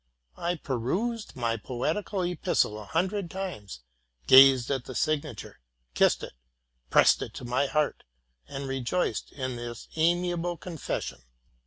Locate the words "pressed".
6.89-7.21